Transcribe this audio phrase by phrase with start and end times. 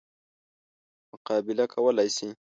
[1.11, 2.27] مقابله کولای شي.